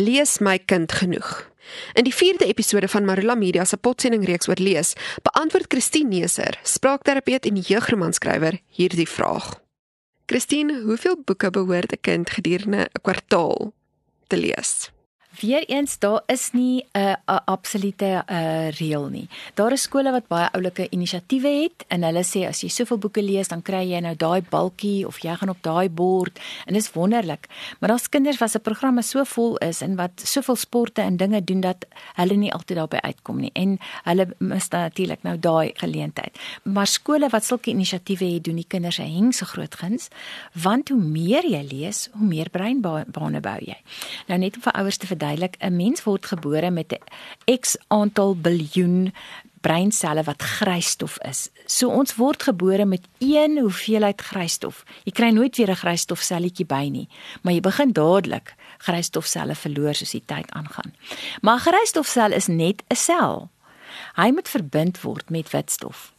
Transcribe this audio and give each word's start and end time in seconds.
Lees 0.00 0.38
my 0.38 0.58
kind 0.64 0.92
genoeg. 0.92 1.50
In 1.92 2.06
die 2.06 2.14
4de 2.14 2.46
episode 2.48 2.88
van 2.88 3.04
Marula 3.04 3.34
Media 3.36 3.64
se 3.68 3.76
potsendingreeks 3.76 4.48
oor 4.48 4.56
lees, 4.56 4.94
beantwoord 5.26 5.68
Christine 5.68 6.08
Neser, 6.08 6.56
spraakterapeut 6.64 7.44
en 7.44 7.58
jeugromanskrywer, 7.60 8.56
hierdie 8.78 9.08
vraag. 9.08 9.50
Christine, 10.30 10.78
hoeveel 10.86 11.18
boeke 11.24 11.50
behoort 11.50 11.92
'n 11.92 12.00
kind 12.00 12.30
gedurende 12.30 12.88
'n 12.88 13.02
kwartaal 13.02 13.74
te 14.28 14.36
lees? 14.36 14.90
Weereens 15.40 15.98
daar 15.98 16.22
is 16.26 16.50
nie 16.52 16.84
'n 16.92 16.98
uh, 16.98 17.14
'n 17.26 17.40
absolute 17.44 18.24
uh, 18.26 18.70
reël 18.70 19.08
nie. 19.08 19.28
Daar 19.54 19.72
is 19.72 19.82
skole 19.82 20.10
wat 20.10 20.28
baie 20.28 20.48
oulike 20.52 20.86
inisiatiewe 20.90 21.48
het 21.62 21.84
en 21.88 22.02
hulle 22.02 22.22
sê 22.24 22.46
as 22.48 22.60
jy 22.60 22.68
soveel 22.68 22.98
boeke 22.98 23.22
lees, 23.22 23.48
dan 23.48 23.62
kry 23.62 23.90
jy 23.90 24.00
nou 24.00 24.14
daai 24.16 24.42
balkie 24.50 25.06
of 25.06 25.18
jy 25.18 25.36
gaan 25.36 25.48
op 25.48 25.62
daai 25.62 25.88
bord 25.88 26.40
en 26.66 26.74
dis 26.74 26.92
wonderlik. 26.92 27.48
Maar 27.78 27.88
daar's 27.88 28.08
kinders 28.08 28.38
wat 28.38 28.50
se 28.50 28.58
programme 28.58 29.02
so 29.02 29.24
vol 29.24 29.56
is 29.56 29.80
en 29.80 29.96
wat 29.96 30.10
soveel 30.24 30.56
sporte 30.56 31.00
en 31.02 31.16
dinge 31.16 31.44
doen 31.44 31.60
dat 31.60 31.86
hulle 32.14 32.36
nie 32.36 32.52
altyd 32.52 32.76
daarby 32.76 32.98
uitkom 33.00 33.40
nie 33.40 33.50
en 33.54 33.78
hulle 34.04 34.26
mis 34.38 34.68
natuurlik 34.68 35.22
nou 35.22 35.38
daai 35.38 35.72
geleentheid. 35.74 36.36
Maar 36.62 36.86
skole 36.86 37.28
wat 37.28 37.44
sulke 37.44 37.70
inisiatiewe 37.70 38.24
het, 38.34 38.44
doen 38.44 38.56
die 38.56 38.68
kinders 38.68 38.98
'n 38.98 39.08
hengse 39.08 39.44
groot 39.44 39.74
guns, 39.74 40.08
want 40.52 40.88
hoe 40.88 41.00
meer 41.00 41.44
jy 41.44 41.66
lees, 41.70 42.08
hoe 42.12 42.26
meer 42.26 42.50
breinbane 42.50 43.40
bou 43.40 43.58
jy. 43.60 43.76
Nou 44.26 44.38
net 44.38 44.56
om 44.56 44.62
vir 44.62 44.72
ouers 44.72 44.96
te 44.96 45.06
verduidelik, 45.06 45.29
'n 45.36 45.76
mens 45.76 46.02
word 46.04 46.26
gebore 46.26 46.70
met 46.70 46.92
'n 46.92 47.58
X 47.60 47.76
aantal 47.88 48.36
biljoen 48.36 49.12
breinselle 49.60 50.22
wat 50.22 50.42
grysstof 50.42 51.18
is. 51.28 51.48
So 51.66 51.88
ons 51.88 52.14
word 52.16 52.42
gebore 52.42 52.84
met 52.84 53.04
een 53.18 53.58
hoeveelheid 53.60 54.20
grysstof. 54.20 54.84
Jy 55.04 55.12
kry 55.12 55.30
nooit 55.30 55.56
weer 55.56 55.70
'n 55.70 55.82
grysstofselletjie 55.82 56.66
by 56.66 56.88
nie, 56.88 57.08
maar 57.42 57.52
jy 57.52 57.60
begin 57.60 57.92
dadelik 57.92 58.54
grysstofselle 58.78 59.54
verloor 59.54 59.94
soos 59.94 60.10
die 60.10 60.24
tyd 60.26 60.50
aangaan. 60.50 60.94
Maar 61.40 61.56
'n 61.56 61.72
grysstofsel 61.72 62.32
is 62.32 62.46
net 62.46 62.82
'n 62.88 62.96
sel. 62.96 63.50
Hy 64.16 64.30
moet 64.30 64.48
verbind 64.48 65.00
word 65.00 65.30
met 65.30 65.50
witstof. 65.50 66.12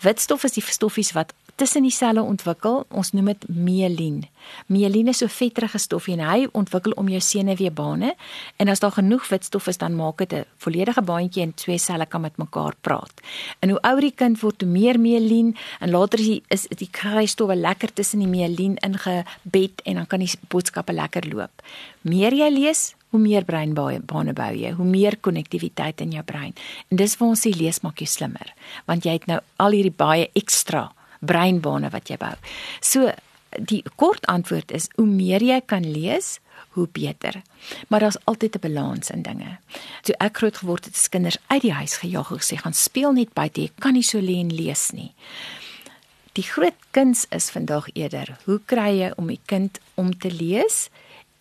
Witstof 0.00 0.44
is 0.44 0.52
die 0.52 0.62
stoffies 0.62 1.12
wat 1.12 1.32
tussen 1.58 1.84
die 1.86 1.94
selle 1.94 2.22
ontwikkel. 2.22 2.84
Ons 2.94 3.12
noem 3.16 3.32
dit 3.32 3.46
mielien. 3.50 4.22
Mielien 4.70 5.10
is 5.10 5.20
so 5.22 5.30
vetterige 5.32 5.80
stofie 5.82 6.14
en 6.16 6.22
hy 6.24 6.46
ontwikkel 6.56 6.94
om 7.00 7.10
jou 7.10 7.20
senuweebane 7.22 8.14
en 8.56 8.70
as 8.72 8.82
daar 8.84 8.94
genoeg 8.96 9.26
witstof 9.28 9.68
is 9.72 9.80
dan 9.82 9.96
maak 9.98 10.22
dit 10.22 10.32
'n 10.32 10.44
volledige 10.58 11.02
baantjie 11.02 11.42
en 11.42 11.54
twee 11.54 11.78
selle 11.78 12.06
kan 12.06 12.20
met 12.20 12.36
mekaar 12.36 12.74
praat. 12.80 13.12
En 13.60 13.70
hoe 13.70 13.80
ouer 13.82 14.00
die 14.00 14.14
kind 14.14 14.40
word, 14.40 14.60
hoe 14.60 14.70
meer 14.70 15.00
mielien 15.00 15.56
en 15.80 15.90
later 15.90 16.18
is 16.18 16.26
die, 16.26 16.42
is 16.48 16.66
die 16.68 16.90
krystowwe 16.90 17.56
lekker 17.56 17.92
tussen 17.92 18.18
die 18.18 18.28
mielien 18.28 18.76
ingebed 18.76 19.82
en 19.84 19.94
dan 19.94 20.06
kan 20.06 20.18
die 20.18 20.32
boodskappe 20.48 20.92
lekker 20.92 21.28
loop. 21.34 21.62
Meer 22.02 22.32
jy 22.32 22.50
lees, 22.50 22.94
hoe 23.10 23.20
meer 23.20 23.44
breinbane 23.44 24.32
bou 24.32 24.52
jy, 24.52 24.72
hoe 24.76 24.86
meer 24.86 25.16
konnektiwiteit 25.16 26.00
in 26.00 26.10
jou 26.10 26.22
brein. 26.22 26.54
En 26.90 26.96
dis 26.96 27.16
waar 27.16 27.28
ons 27.28 27.46
sê 27.46 27.50
lees 27.56 27.80
maak 27.80 27.98
jou 27.98 28.06
slimmer, 28.06 28.54
want 28.86 29.04
jy 29.04 29.12
het 29.12 29.26
nou 29.26 29.40
al 29.56 29.76
hierdie 29.76 29.94
baie 29.96 30.30
ekstra 30.34 30.88
breinbane 31.20 31.90
wat 31.90 32.08
jy 32.08 32.16
bou. 32.16 32.34
So 32.80 33.12
die 33.56 33.82
kort 33.96 34.26
antwoord 34.26 34.72
is 34.76 34.88
hoe 34.96 35.06
meer 35.06 35.42
jy 35.42 35.60
kan 35.64 35.86
lees, 35.86 36.38
hoe 36.76 36.88
beter. 36.92 37.40
Maar 37.88 38.00
daar's 38.00 38.24
altyd 38.24 38.56
'n 38.56 38.60
balans 38.60 39.10
in 39.10 39.22
dinge. 39.22 39.58
Toe 40.02 40.14
ek 40.18 40.36
groot 40.36 40.56
geword 40.56 40.84
het, 40.84 40.96
het 40.96 41.08
kinders 41.08 41.38
uit 41.46 41.62
die 41.62 41.72
huis 41.72 41.96
gejaag 41.96 42.30
en 42.30 42.38
gesê 42.38 42.56
gaan 42.56 42.74
speel 42.74 43.12
net 43.12 43.32
buite, 43.32 43.60
jy 43.60 43.70
kan 43.78 43.92
nie 43.92 44.02
so 44.02 44.20
lê 44.20 44.38
en 44.40 44.54
lees 44.54 44.90
nie. 44.90 45.12
Die 46.32 46.42
groot 46.42 46.76
kuns 46.90 47.26
is 47.28 47.50
vandag 47.50 47.88
eerder, 47.92 48.38
hoe 48.44 48.60
kry 48.64 48.98
jy 48.98 49.12
om 49.16 49.26
die 49.26 49.40
kind 49.46 49.80
om 49.94 50.18
te 50.18 50.30
lees? 50.30 50.90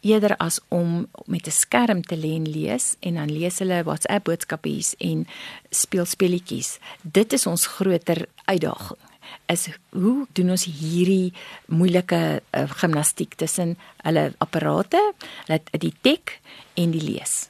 eerder 0.02 0.38
as 0.38 0.59
om 0.67 1.08
met 1.25 1.48
'n 1.48 1.52
skerm 1.52 2.02
te 2.02 2.17
lê 2.17 2.36
en 2.36 2.50
lees 2.50 2.95
en 3.00 3.14
dan 3.14 3.31
lees 3.31 3.59
hulle 3.59 3.83
WhatsApp 3.83 4.23
boodskapies 4.23 4.95
en 4.98 5.28
speel 5.70 6.05
speletjies. 6.05 6.80
Dit 7.02 7.33
is 7.33 7.45
ons 7.45 7.66
groter 7.66 8.28
uitdaging 8.45 9.06
is 9.47 9.67
hoe 9.95 10.27
doen 10.33 10.49
ons 10.49 10.65
hierdie 10.65 11.33
moeilike 11.65 12.42
uh, 12.42 12.64
gimnastiek 12.82 13.36
tussen 13.36 13.77
hulle 14.04 14.33
apparate, 14.43 15.02
hulle 15.48 15.61
die 15.80 15.93
tek 16.02 16.39
en 16.76 16.92
die 16.92 17.04
lees. 17.04 17.48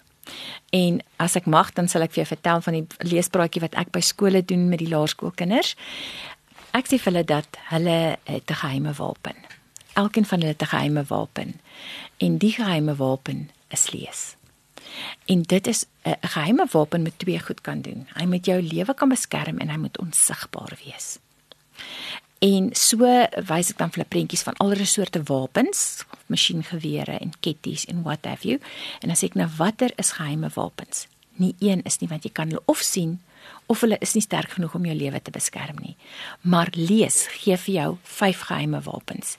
En 0.75 1.01
as 1.23 1.37
ek 1.39 1.47
mag 1.47 1.71
dan 1.73 1.87
sal 1.87 2.05
ek 2.05 2.13
vir 2.13 2.23
jou 2.23 2.31
vertel 2.35 2.63
van 2.65 2.77
die 2.77 3.11
leespraatjie 3.13 3.63
wat 3.63 3.77
ek 3.79 3.91
by 3.95 4.03
skole 4.03 4.43
doen 4.45 4.67
met 4.71 4.83
die 4.83 4.91
laerskoolkinders. 4.91 5.75
Ek 6.77 6.89
sê 6.89 6.99
vir 6.99 7.11
hulle 7.11 7.25
dat 7.25 7.59
hulle 7.71 8.17
'n 8.27 8.41
geheime 8.45 8.93
wapen. 8.93 9.35
Elkeen 9.95 10.25
van 10.25 10.39
hulle 10.39 10.53
het 10.53 10.61
'n 10.61 10.73
geheime 10.75 11.03
wapen. 11.03 11.59
En 12.17 12.37
die 12.37 12.51
geheime 12.51 12.95
wapen 12.95 13.49
is 13.69 13.91
lees. 13.91 14.35
En 15.25 15.41
dit 15.41 15.67
is 15.67 15.85
'n 16.03 16.15
geheime 16.21 16.67
wapen 16.71 17.01
met 17.01 17.19
twee 17.19 17.39
goed 17.39 17.61
kan 17.61 17.81
doen. 17.81 18.07
Hy 18.13 18.25
moet 18.25 18.45
jou 18.45 18.61
lewe 18.61 18.93
kan 18.93 19.09
beskerm 19.09 19.57
en 19.57 19.69
hy 19.69 19.77
moet 19.77 19.97
onsigbaar 19.97 20.77
wees. 20.85 21.19
En 22.39 22.69
so 22.77 23.01
wys 23.49 23.71
ek 23.73 23.79
dan 23.79 23.89
vir 23.89 24.03
hulle 24.03 24.13
prentjies 24.13 24.45
van 24.45 24.57
allerlei 24.61 24.85
soorte 24.85 25.23
wapens, 25.25 26.03
masjiengewere 26.29 27.17
en 27.17 27.31
ketties 27.41 27.87
en 27.89 28.03
what 28.05 28.25
have 28.29 28.45
you. 28.45 28.59
En 29.01 29.09
dan 29.09 29.17
sê 29.17 29.31
ek 29.31 29.39
nou 29.39 29.47
watter 29.57 29.93
is 29.97 30.13
geheime 30.19 30.51
wapens? 30.53 31.07
Nie 31.41 31.55
een 31.59 31.81
is 31.85 31.97
nie 32.01 32.09
want 32.09 32.25
jy 32.25 32.33
kan 32.33 32.51
hulle 32.51 32.61
of 32.69 32.83
sien 32.85 33.17
of 33.67 33.81
hulle 33.83 33.97
is 34.03 34.13
nie 34.15 34.23
sterk 34.23 34.53
genoeg 34.55 34.75
om 34.77 34.85
jou 34.87 34.95
lewe 34.95 35.19
te 35.21 35.31
beskerm 35.33 35.79
nie. 35.81 35.95
Maar 36.47 36.69
lees 36.75 37.25
gee 37.41 37.57
vir 37.65 37.73
jou 37.73 37.89
vyf 38.19 38.45
geheime 38.49 38.79
wapens. 38.85 39.35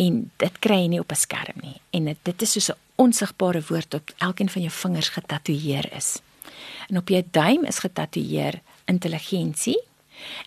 En 0.00 0.24
dit 0.42 0.58
kry 0.64 0.80
jy 0.82 0.88
nie 0.88 1.00
op 1.00 1.12
'n 1.12 1.20
skerm 1.20 1.60
nie. 1.62 1.80
En 1.92 2.04
dit 2.04 2.42
is 2.42 2.52
soos 2.52 2.70
'n 2.70 2.78
onsigbare 2.96 3.62
woord 3.68 3.94
op 3.94 4.10
elkeen 4.18 4.48
van 4.48 4.62
jou 4.62 4.72
vingers 4.72 5.08
getatoeëer 5.08 5.92
is. 5.96 6.18
En 6.88 6.96
op 6.96 7.08
jou 7.08 7.22
duim 7.30 7.64
is 7.64 7.78
getatoeëer 7.78 8.60
intelligensie 8.86 9.78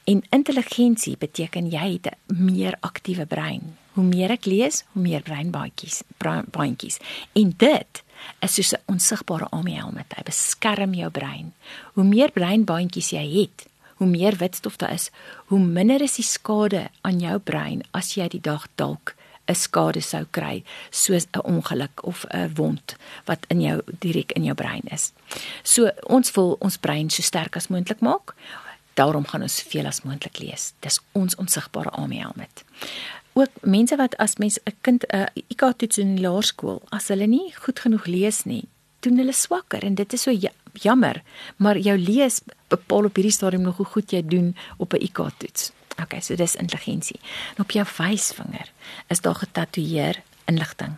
En 0.03 0.23
intelligensie 0.29 1.17
beteken 1.17 1.69
jy 1.69 1.91
het 1.93 2.07
'n 2.07 2.43
meer 2.45 2.77
aktiewe 2.79 3.25
brein. 3.25 3.77
Hoe 3.93 4.03
meer 4.03 4.31
ek 4.31 4.45
lees, 4.45 4.83
hoe 4.91 5.01
meer 5.01 5.21
breinbaantjies, 5.21 6.01
breintjies. 6.51 6.97
En 7.33 7.53
dit 7.57 8.03
is 8.39 8.53
soos 8.53 8.73
'n 8.73 8.81
onsigbare 8.85 9.49
armhelmet. 9.49 10.13
Hy 10.15 10.23
beskerm 10.23 10.93
jou 10.93 11.09
brein. 11.09 11.53
Hoe 11.93 12.03
meer 12.03 12.31
breinbaantjies 12.31 13.09
jy 13.09 13.41
het, 13.41 13.67
hoe 13.95 14.07
meer 14.07 14.35
witstof 14.35 14.75
daar 14.75 14.93
is, 14.93 15.09
hoe 15.45 15.59
minder 15.59 16.01
is 16.01 16.15
die 16.15 16.25
skade 16.25 16.89
aan 17.01 17.19
jou 17.19 17.39
brein 17.39 17.83
as 17.91 18.13
jy 18.13 18.27
die 18.27 18.41
dag 18.41 18.67
dalk 18.75 19.15
'n 19.45 19.55
skade 19.55 20.01
sou 20.01 20.23
kry 20.31 20.63
soos 20.89 21.25
'n 21.31 21.43
ongeluk 21.43 22.03
of 22.03 22.25
'n 22.31 22.53
wond 22.55 22.95
wat 23.25 23.45
in 23.47 23.61
jou 23.61 23.81
direk 23.99 24.31
in 24.31 24.43
jou 24.43 24.55
brein 24.55 24.83
is. 24.83 25.11
So 25.63 25.91
ons 26.07 26.31
wil 26.31 26.55
ons 26.59 26.77
brein 26.77 27.09
so 27.09 27.21
sterk 27.21 27.55
as 27.55 27.67
moontlik 27.67 27.99
maak. 27.99 28.35
Daarom 28.93 29.25
gaan 29.25 29.41
ons 29.41 29.55
soveel 29.55 29.85
as 29.85 30.01
moontlik 30.01 30.39
lees. 30.39 30.73
Dis 30.79 30.99
ons 31.11 31.35
onsigbare 31.35 31.89
armhelmet. 31.89 32.63
Ook 33.33 33.49
mense 33.61 33.95
wat 33.97 34.17
as 34.17 34.37
mens 34.37 34.59
'n 34.63 34.75
kind 34.81 35.03
'n 35.07 35.15
uh, 35.15 35.43
IQ 35.49 35.77
toets 35.77 35.97
in 35.97 36.21
laerskool, 36.21 36.81
as 36.89 37.07
hulle 37.07 37.27
nie 37.27 37.53
goed 37.55 37.79
genoeg 37.79 38.05
lees 38.05 38.43
nie, 38.43 38.67
doen 38.99 39.17
hulle 39.17 39.33
swakker 39.33 39.83
en 39.83 39.95
dit 39.95 40.13
is 40.13 40.21
so 40.21 40.31
jammer, 40.73 41.23
maar 41.57 41.77
jou 41.77 41.97
lees 41.97 42.41
bepaal 42.67 43.05
op 43.05 43.15
hierdie 43.15 43.31
stadium 43.31 43.61
nog 43.61 43.77
hoe 43.77 43.85
goed 43.85 44.11
jy 44.11 44.21
doen 44.21 44.55
op 44.77 44.93
'n 44.93 45.01
IQ 45.01 45.29
toets. 45.37 45.71
Okay, 46.01 46.21
so 46.21 46.35
dis 46.35 46.55
intelligensie. 46.55 47.19
En 47.55 47.63
op 47.63 47.71
jou 47.71 47.85
wysvinger 47.97 48.71
is 49.07 49.21
daar 49.21 49.35
getatoeëer 49.35 50.21
inligting. 50.45 50.95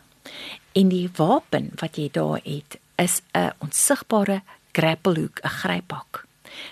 En 0.71 0.87
die 0.89 1.09
wapen 1.15 1.71
wat 1.75 1.95
jy 1.95 2.09
daar 2.11 2.39
het, 2.43 2.79
is 2.95 3.21
'n 3.33 3.51
onsigbare 3.59 4.41
grapple 4.71 5.19
hook, 5.19 5.39
'n 5.43 5.49
gryphak. 5.49 6.25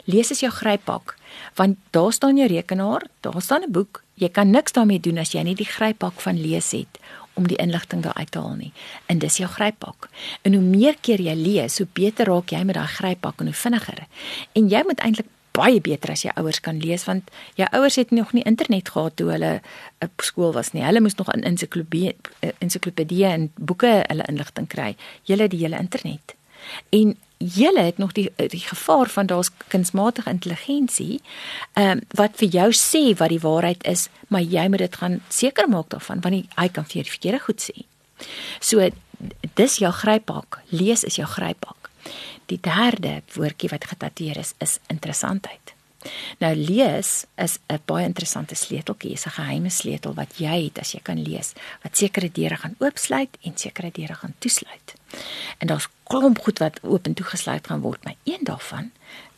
Lees 0.06 0.32
as 0.32 0.40
jou 0.40 0.52
gryppak, 0.52 1.16
want 1.56 1.78
daar 1.92 2.14
staan 2.14 2.38
jou 2.38 2.48
rekenaar, 2.48 3.08
daar 3.22 3.42
staan 3.42 3.64
'n 3.64 3.72
boek. 3.72 4.04
Jy 4.14 4.30
kan 4.30 4.50
niks 4.50 4.72
daarmee 4.72 5.00
doen 5.00 5.18
as 5.18 5.32
jy 5.32 5.42
nie 5.42 5.56
die 5.56 5.66
gryppak 5.66 6.22
van 6.22 6.42
lees 6.42 6.72
het 6.72 7.00
om 7.34 7.48
die 7.48 7.58
inligting 7.58 8.04
daar 8.04 8.14
uit 8.14 8.32
te 8.32 8.40
haal 8.40 8.56
nie. 8.56 8.74
En 9.06 9.18
dis 9.20 9.38
jou 9.38 9.50
gryppak. 9.50 10.10
En 10.42 10.54
hoe 10.54 10.62
meer 10.62 10.96
keer 11.02 11.22
jy 11.22 11.34
lees, 11.36 11.78
hoe 11.78 11.88
beter 11.94 12.26
raak 12.26 12.50
jy 12.50 12.64
met 12.64 12.76
daai 12.76 12.88
gryppak 12.88 13.40
en 13.40 13.46
hoe 13.46 13.56
vinniger. 13.56 14.08
En 14.54 14.70
jy 14.70 14.84
moet 14.86 15.00
eintlik 15.00 15.28
baie 15.54 15.82
beter 15.82 16.14
as 16.14 16.24
jy 16.26 16.34
ouers 16.40 16.60
kan 16.66 16.80
lees 16.82 17.06
want 17.06 17.30
jou 17.60 17.68
ouers 17.78 18.00
het 18.02 18.12
nog 18.16 18.32
nie 18.34 18.46
internet 18.50 18.90
gehad 18.90 19.16
toe 19.20 19.30
hulle 19.32 19.52
op 20.02 20.26
skool 20.26 20.54
was 20.56 20.74
nie. 20.74 20.84
Hulle 20.86 21.02
moes 21.02 21.18
nog 21.20 21.30
in 21.34 21.46
ensiklopedie 21.46 22.16
ensiklopedie 22.58 23.26
en 23.30 23.52
boeke 23.56 24.00
hulle 24.08 24.26
inligting 24.30 24.70
kry. 24.70 24.94
Jy 25.30 25.38
het 25.44 25.54
die 25.54 25.62
hele 25.62 25.82
internet. 25.82 26.36
En 26.90 27.14
julle 27.44 27.86
het 27.86 27.98
nog 27.98 28.12
die 28.12 28.30
die 28.36 28.64
gevaar 28.64 29.10
van 29.10 29.26
daar's 29.26 29.52
kunsmatige 29.68 30.30
intelligensie 30.30 31.22
ehm 31.74 31.98
um, 31.98 32.02
wat 32.20 32.38
vir 32.42 32.48
jou 32.48 32.70
sê 32.72 33.04
wat 33.18 33.30
die 33.30 33.44
waarheid 33.44 33.84
is, 33.88 34.10
maar 34.28 34.42
jy 34.42 34.68
moet 34.68 34.86
dit 34.86 34.96
gaan 34.96 35.22
seker 35.30 35.70
maak 35.70 35.90
daarvan 35.90 36.22
want 36.22 36.36
hy, 36.36 36.44
hy 36.56 36.68
kan 36.70 36.86
vir 36.86 36.94
jou 36.94 37.04
die 37.04 37.16
verkeerde 37.18 37.40
goed 37.40 37.62
sê. 37.62 37.86
So 38.60 38.90
dis 39.56 39.78
jou 39.80 39.92
gryppak, 39.92 40.62
lees 40.70 41.04
is 41.04 41.16
jou 41.16 41.28
gryppak. 41.28 41.90
Die 42.52 42.60
derde 42.62 43.22
woordjie 43.36 43.70
wat 43.72 43.88
getatoeëer 43.92 44.40
is 44.40 44.54
is 44.60 44.80
interessantheid. 44.88 45.73
Nou 46.40 46.56
lees 46.56 47.26
is 47.36 47.60
'n 47.68 47.80
baie 47.86 48.06
interessante 48.06 48.56
sleuteltjie, 48.56 49.12
is 49.12 49.26
'n 49.26 49.38
geheime 49.40 49.70
sleutel 49.70 50.14
wat 50.14 50.38
jy 50.38 50.64
het 50.64 50.80
as 50.80 50.92
jy 50.92 51.00
kan 51.02 51.22
lees, 51.22 51.54
wat 51.82 51.98
sekere 51.98 52.32
deure 52.32 52.56
gaan 52.56 52.76
oopsluit 52.80 53.38
en 53.42 53.58
sekere 53.58 53.92
deure 53.92 54.14
gaan 54.14 54.36
toesluit. 54.40 54.94
En 55.58 55.68
daar's 55.68 55.88
klomp 56.04 56.40
goed 56.40 56.60
wat 56.60 56.80
oop 56.84 57.06
en 57.06 57.14
toegesluit 57.14 57.68
gaan 57.68 57.82
word, 57.82 58.04
maar 58.04 58.16
een 58.24 58.44
daarvan 58.44 58.92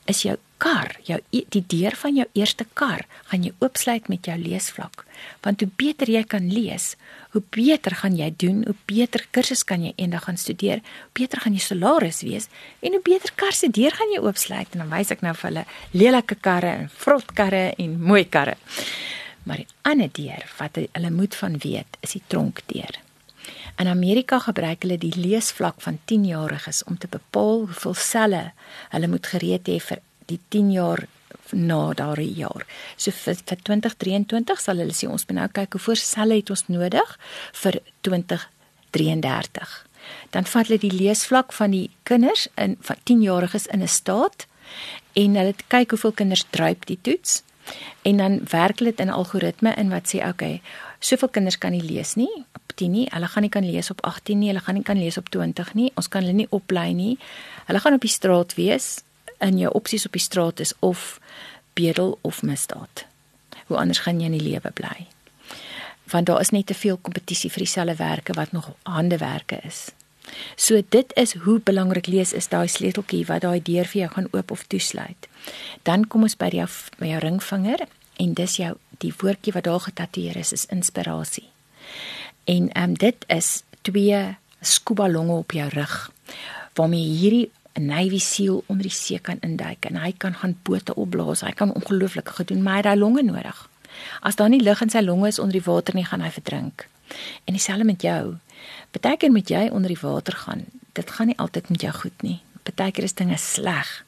is 0.06 0.22
jou 0.22 0.38
kar, 0.62 0.96
jou 1.08 1.18
e, 1.36 1.44
die 1.54 1.64
deur 1.68 1.96
van 2.00 2.16
jou 2.18 2.26
eerste 2.38 2.66
kar 2.74 3.06
gaan 3.30 3.44
jy 3.44 3.52
oopsluit 3.64 4.08
met 4.12 4.28
jou 4.28 4.36
leesvlak. 4.40 5.04
Want 5.46 5.62
hoe 5.64 5.70
beter 5.80 6.10
jy 6.12 6.24
kan 6.28 6.48
lees, 6.52 6.96
hoe 7.36 7.44
beter 7.56 7.96
gaan 8.02 8.18
jy 8.18 8.32
doen, 8.44 8.64
hoe 8.68 8.76
beter 8.90 9.26
kursus 9.36 9.64
kan 9.68 9.84
jy 9.84 9.94
eendag 9.96 10.28
gaan 10.28 10.40
studeer, 10.40 10.84
hoe 11.08 11.14
beter 11.22 11.44
gaan 11.44 11.58
jy 11.58 11.64
salaris 11.64 12.24
wees 12.28 12.50
en 12.82 12.98
hoe 12.98 13.04
beter 13.04 13.34
kar 13.36 13.56
se 13.56 13.70
deur 13.70 13.96
gaan 13.96 14.14
jy 14.16 14.22
oopsluit 14.24 14.72
en 14.74 14.86
dan 14.86 14.94
wys 14.94 15.12
ek 15.16 15.26
nou 15.26 15.36
vir 15.36 15.50
hulle 15.52 15.66
lelike 15.94 16.40
karre 16.42 16.76
en 16.84 16.94
vrot 17.04 17.36
karre 17.36 17.66
en 17.78 17.98
mooi 18.02 18.24
karre. 18.26 18.56
Maar 19.46 19.62
die 19.62 19.72
ander 19.86 20.10
deur 20.12 20.46
wat 20.58 20.80
hulle 20.82 21.12
moet 21.14 21.36
van 21.38 21.60
weet, 21.62 22.00
is 22.02 22.16
die 22.18 22.24
tronkdeur. 22.28 23.02
In 23.78 23.88
Amerika 23.92 24.40
gebruik 24.40 24.86
hulle 24.86 24.98
die 24.98 25.14
leesvlak 25.20 25.82
van 25.84 26.00
10-jariges 26.10 26.84
om 26.90 26.98
te 26.98 27.10
bepaal 27.12 27.66
hoeveel 27.68 27.98
selle 28.00 28.44
hulle 28.94 29.10
moet 29.12 29.28
gereed 29.28 29.68
hê 29.68 29.78
vir 29.84 30.02
die 30.26 30.40
10 30.50 30.72
jaar 30.72 31.08
na 31.52 31.94
daardie 31.94 32.34
jaar. 32.34 32.66
So 32.98 33.12
vir, 33.12 33.36
vir 33.36 33.62
2023 33.70 34.62
sal 34.62 34.82
hulle 34.82 34.96
sê 34.96 35.10
ons 35.10 35.26
moet 35.30 35.40
nou 35.40 35.48
kyk 35.54 35.78
hoe 35.78 35.84
voor 35.88 36.02
selle 36.02 36.40
het 36.40 36.50
ons 36.50 36.66
nodig 36.68 37.18
vir 37.62 37.80
2033. 38.08 39.76
Dan 40.34 40.50
vat 40.50 40.68
hulle 40.68 40.82
die 40.82 40.94
leesvlak 40.94 41.54
van 41.54 41.74
die 41.76 41.90
kinders 42.04 42.48
in 42.62 42.78
van 42.82 43.02
10-jariges 43.10 43.68
in 43.74 43.84
'n 43.84 43.88
staat 43.88 44.48
en 45.14 45.36
hulle 45.36 45.56
kyk 45.68 45.92
hoeveel 45.92 46.12
kinders 46.12 46.46
druip 46.50 46.86
die 46.86 47.00
toets 47.02 47.44
en 48.02 48.18
dan 48.18 48.40
werk 48.50 48.80
hulle 48.80 48.94
dit 48.94 49.00
in 49.00 49.08
'n 49.08 49.18
algoritme 49.18 49.74
in 49.76 49.90
wat 49.90 50.14
sê 50.14 50.28
okay, 50.28 50.62
soveel 51.00 51.30
kinders 51.30 51.58
kan 51.58 51.72
nie 51.72 51.82
lees 51.82 52.16
nie 52.16 52.46
op 52.54 52.76
10 52.76 52.92
nie. 52.92 53.08
Hulle 53.12 53.28
gaan 53.28 53.42
nie 53.42 53.50
kan 53.50 53.66
lees 53.66 53.90
op 53.90 54.02
18 54.02 54.40
nie. 54.40 54.48
Hulle 54.48 54.60
gaan 54.60 54.76
nie 54.76 54.84
kan 54.84 54.98
lees 54.98 55.18
op 55.18 55.30
20 55.30 55.74
nie. 55.74 55.92
Ons 55.96 56.08
kan 56.08 56.22
hulle 56.22 56.34
nie 56.34 56.48
oplei 56.50 56.94
nie. 56.94 57.18
Hulle 57.66 57.80
gaan 57.80 57.94
op 57.94 58.02
die 58.02 58.10
straat 58.10 58.54
wees. 58.54 59.04
In 59.40 59.58
jou 59.58 59.72
opsies 59.74 60.06
op 60.06 60.12
die 60.12 60.22
straat 60.22 60.60
is 60.60 60.74
of 60.80 61.20
bedel 61.74 62.18
of 62.22 62.42
misdaad. 62.42 63.06
Hoe 63.68 63.78
anders 63.78 64.00
gaan 64.06 64.20
jy 64.20 64.30
in 64.30 64.38
die 64.38 64.48
lewe 64.52 64.72
bly? 64.72 65.08
Want 66.12 66.26
daar 66.26 66.40
is 66.40 66.54
net 66.54 66.66
te 66.66 66.78
veel 66.78 66.98
kompetisie 67.02 67.50
vir 67.52 67.66
dieselfde 67.66 67.96
werke 67.96 68.34
wat 68.34 68.52
nog 68.52 68.72
handewerke 68.84 69.60
is. 69.64 69.90
So 70.56 70.82
dit 70.90 71.12
is 71.16 71.34
hoe 71.34 71.60
belangrik 71.60 72.08
lees 72.08 72.34
is 72.34 72.48
daai 72.50 72.68
sleuteltjie 72.68 73.26
wat 73.30 73.44
daai 73.46 73.62
deur 73.62 73.90
vir 73.90 74.02
jou 74.02 74.12
gaan 74.14 74.30
oop 74.32 74.52
of 74.52 74.64
toesluit. 74.68 75.28
Dan 75.84 76.08
kom 76.08 76.26
ons 76.26 76.38
by 76.38 76.50
jou 76.54 76.68
by 77.00 77.12
jou 77.12 77.22
ringvinger 77.22 77.86
en 78.22 78.34
dis 78.34 78.58
jou 78.62 78.74
die 79.04 79.14
woordjie 79.22 79.54
wat 79.54 79.68
daar 79.68 79.84
getatoeëer 79.88 80.40
is 80.42 80.54
is 80.56 80.66
inspirasie. 80.74 81.48
En 82.46 82.70
ehm 82.72 82.90
um, 82.90 82.98
dit 82.98 83.26
is 83.28 83.64
twee 83.82 84.38
skuballonge 84.62 85.38
op 85.44 85.52
jou 85.52 85.70
rug 85.70 86.12
waarmee 86.76 87.18
hierdie 87.20 87.52
'n 87.76 87.86
Navy 87.86 88.20
SEAL 88.20 88.64
onder 88.66 88.84
die 88.84 88.92
see 88.92 89.20
kan 89.20 89.38
induik 89.40 89.86
en 89.86 89.96
hy 89.96 90.14
kan 90.18 90.34
gaan 90.34 90.58
bote 90.64 90.96
opblaas. 90.96 91.42
Hy 91.42 91.52
kan 91.52 91.74
ongelooflik 91.74 92.30
gedoen, 92.30 92.64
maar 92.64 92.74
hy 92.74 92.78
het 92.78 92.86
daai 92.86 92.98
longe 92.98 93.24
nodig. 93.24 93.70
As 94.22 94.36
daar 94.36 94.50
nie 94.50 94.64
lug 94.64 94.82
in 94.82 94.90
sy 94.90 95.02
longe 95.02 95.28
is 95.28 95.40
onder 95.40 95.60
die 95.60 95.72
water 95.72 95.96
nie, 95.96 96.06
gaan 96.06 96.22
hy 96.22 96.32
verdrink. 96.32 96.88
En 97.44 97.54
dieselfde 97.54 97.84
met 97.84 98.02
jou. 98.02 98.36
Partykeer 98.92 99.32
moet 99.32 99.50
jy 99.50 99.68
onder 99.72 99.88
die 99.88 100.00
water 100.02 100.34
gaan. 100.34 100.66
Dit 100.94 101.12
gaan 101.12 101.28
nie 101.28 101.38
altyd 101.38 101.70
met 101.70 101.82
jou 101.82 101.94
goed 101.94 102.22
nie. 102.22 102.42
Partykeer 102.64 103.04
is 103.04 103.14
dinge 103.14 103.38
sleg. 103.38 104.06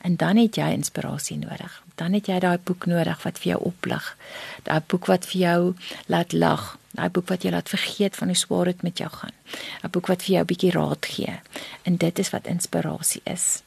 En 0.00 0.16
dan 0.16 0.36
het 0.36 0.56
jy 0.56 0.72
inspirasie 0.72 1.38
nodig. 1.38 1.83
Dan 1.94 2.12
het 2.12 2.26
jy 2.26 2.38
daai 2.38 2.58
boek 2.58 2.86
nodig 2.86 3.22
wat 3.22 3.38
vir 3.38 3.52
jou 3.52 3.60
oplig. 3.70 4.16
Daai 4.62 4.80
boek 4.86 5.06
wat 5.06 5.26
vir 5.26 5.40
jou 5.40 5.74
laat 6.06 6.32
lag. 6.32 6.78
Daai 6.90 7.08
boek 7.10 7.28
wat 7.28 7.42
jou 7.42 7.52
laat 7.54 7.68
vergeet 7.68 8.16
van 8.16 8.28
hoe 8.28 8.36
swaar 8.36 8.64
dit 8.64 8.82
met 8.82 8.98
jou 8.98 9.10
gaan. 9.10 9.34
'n 9.82 9.90
Boek 9.90 10.06
wat 10.06 10.22
vir 10.22 10.34
jou 10.34 10.42
'n 10.42 10.50
bietjie 10.52 10.70
raad 10.70 11.06
gee. 11.06 11.40
En 11.82 11.96
dit 11.96 12.18
is 12.18 12.30
wat 12.30 12.46
inspirasie 12.46 13.22
is. 13.24 13.62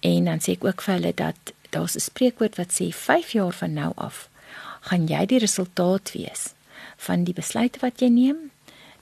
En 0.00 0.24
dan 0.24 0.38
sê 0.38 0.52
ek 0.52 0.64
ook 0.64 0.82
vir 0.82 0.94
hulle 0.94 1.14
dat 1.14 1.52
daar's 1.70 1.96
'n 1.96 2.00
spreekwoord 2.00 2.56
wat 2.56 2.72
sê 2.72 2.92
5 2.92 3.32
jaar 3.32 3.52
van 3.52 3.72
nou 3.72 3.92
af 3.96 4.28
gaan 4.80 5.06
jy 5.06 5.26
die 5.26 5.38
resultaat 5.38 6.12
wees 6.12 6.52
van 6.96 7.24
die 7.24 7.34
besluite 7.34 7.78
wat 7.82 8.00
jy 8.00 8.08
neem, 8.08 8.50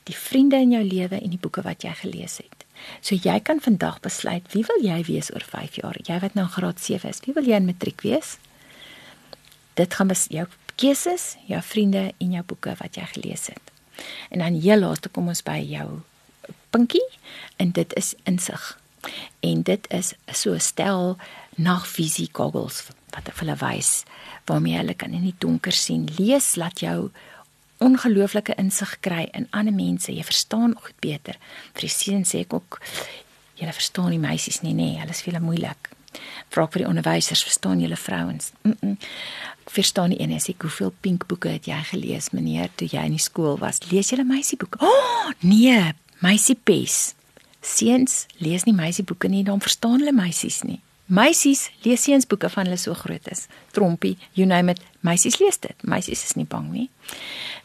die 0.08 0.16
vriende 0.16 0.56
in 0.56 0.72
jou 0.72 0.82
lewe 0.84 1.20
en 1.20 1.30
die 1.30 1.38
boeke 1.38 1.62
wat 1.62 1.82
jy 1.82 1.94
gelees 1.94 2.36
het. 2.42 2.61
So 3.00 3.14
jy 3.14 3.38
kan 3.44 3.60
vandag 3.60 4.00
besluit 4.04 4.46
wie 4.54 4.64
wil 4.68 4.82
jy 4.84 5.02
wees 5.08 5.30
oor 5.34 5.44
5 5.46 5.80
jaar? 5.82 5.98
Jy 6.06 6.18
wat 6.22 6.34
nou 6.38 6.46
graad 6.46 6.80
7 6.80 7.10
is, 7.10 7.22
wie 7.26 7.34
wil 7.34 7.46
jy 7.48 7.58
in 7.60 7.68
matriek 7.68 8.02
wees? 8.06 8.36
Dit 9.78 9.94
gaan 9.94 10.10
bes 10.12 10.26
jou 10.30 10.46
keuses, 10.80 11.36
jou 11.46 11.60
vriende 11.62 12.10
en 12.18 12.32
jou 12.38 12.44
boeke 12.46 12.74
wat 12.80 12.96
jy 12.96 13.06
gelees 13.14 13.46
het. 13.52 13.72
En 14.30 14.42
dan 14.42 14.60
heel 14.60 14.82
laaste 14.82 15.08
kom 15.12 15.28
ons 15.28 15.44
by 15.44 15.58
jou 15.60 16.02
pinkie 16.72 17.04
en 17.60 17.72
dit 17.76 17.92
is 17.98 18.14
insig. 18.28 18.62
En 19.40 19.62
dit 19.66 19.86
is 19.90 20.14
so 20.32 20.58
stel 20.58 21.16
nagvisie 21.58 22.28
goggles 22.32 22.86
wat 23.12 23.28
hulle 23.40 23.56
wys 23.60 24.02
waarmee 24.48 24.78
hulle 24.78 24.94
kan 24.98 25.12
in 25.14 25.26
die 25.28 25.36
donker 25.38 25.74
sien. 25.76 26.08
Lees 26.18 26.54
laat 26.56 26.80
jou 26.82 27.10
ongelooflike 27.82 28.54
insig 28.60 28.96
kry 29.04 29.26
in 29.36 29.48
ander 29.50 29.74
mense. 29.74 30.12
Jy 30.12 30.24
verstaan 30.24 30.76
goed 30.78 30.98
beter. 31.04 31.38
Vir 31.74 31.88
die 31.88 31.92
seuns 31.92 32.34
sê 32.34 32.44
ek 32.46 32.54
ook 32.56 32.80
julle 33.60 33.74
verstaan 33.74 34.14
die 34.14 34.22
meisies 34.22 34.62
nie 34.62 34.74
nê, 34.74 34.94
hulle 35.00 35.14
is 35.14 35.22
baie 35.26 35.40
moeilik. 35.42 35.90
Vra 36.52 36.66
vir 36.68 36.82
die 36.82 36.88
onderwysers, 36.88 37.44
verstaan 37.46 37.80
julle 37.80 37.96
vrouens? 37.96 38.52
Mm. 38.62 38.76
-mm. 38.80 38.96
Ek 39.62 39.70
verstaan 39.70 40.10
nie 40.10 40.18
en 40.18 40.32
as 40.32 40.48
ek 40.48 40.62
hoeveel 40.66 40.92
pink 41.00 41.26
boeke 41.26 41.48
het 41.48 41.66
jy 41.66 41.80
gelees 41.92 42.30
meneer 42.30 42.68
toe 42.74 42.88
jy 42.90 43.04
in 43.06 43.16
die 43.16 43.22
skool 43.22 43.58
was? 43.58 43.78
Lees 43.90 44.10
julle 44.10 44.24
meisieboeke? 44.24 44.78
Oh, 44.82 45.30
nee, 45.40 45.92
meisiepes. 46.18 47.14
Seuns 47.60 48.26
lees 48.36 48.64
nie 48.64 48.74
meisieboeke 48.74 49.28
nie, 49.28 49.44
dan 49.44 49.60
verstaan 49.60 50.00
hulle 50.00 50.12
meisies 50.12 50.62
nie. 50.62 50.80
Meisies 51.06 51.70
lees 51.84 52.02
seunsboeke 52.02 52.48
van 52.48 52.64
hulle 52.64 52.78
so 52.80 52.94
groot 52.94 53.26
is. 53.28 53.46
Trompie, 53.76 54.16
you 54.32 54.46
name 54.46 54.72
it. 54.72 54.80
Meisies 55.00 55.38
lees 55.38 55.58
dit. 55.60 55.76
Meisies 55.82 56.24
is 56.24 56.34
nie 56.38 56.46
bang 56.48 56.70
nie. 56.72 56.88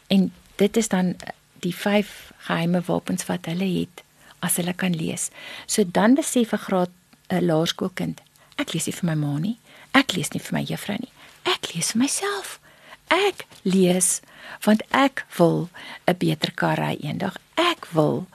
En 0.08 0.32
dit 0.56 0.76
is 0.76 0.88
dan 0.88 1.16
die 1.64 1.74
vyf 1.74 2.32
geheime 2.48 2.80
wapens 2.86 3.26
wat 3.26 3.46
hulle 3.50 3.68
het 3.80 4.02
as 4.44 4.56
hulle 4.60 4.72
kan 4.72 4.94
lees. 4.96 5.30
So 5.66 5.84
dan 5.84 6.14
besef 6.14 6.52
'n 6.52 6.64
graad 6.66 6.90
'n 7.28 7.44
laerskoolkind, 7.44 8.20
ek 8.56 8.72
lees 8.72 8.86
nie 8.86 8.94
vir 8.94 9.04
my 9.04 9.14
ma 9.14 9.38
nie, 9.38 9.58
ek 9.92 10.12
lees 10.12 10.30
nie 10.30 10.40
vir 10.40 10.58
my 10.58 10.64
juffrou 10.64 10.96
nie. 10.98 11.12
Ek 11.44 11.74
lees 11.74 11.92
vir 11.92 12.02
myself. 12.02 12.60
Ek 13.08 13.46
lees 13.62 14.20
want 14.64 14.82
ek 14.90 15.24
wil 15.38 15.68
'n 16.06 16.16
beter 16.18 16.52
kar 16.52 16.78
ry 16.78 16.96
eendag. 17.00 17.36
Ek 17.56 17.86
wil 17.92 18.26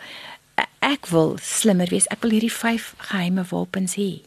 ek 0.80 1.08
wil 1.08 1.38
slimmer 1.42 1.88
wees. 1.90 2.08
Ek 2.08 2.22
wil 2.22 2.32
hierdie 2.32 2.52
vyf 2.52 2.94
geheime 2.98 3.46
wapens 3.50 3.96
hê. 3.96 4.22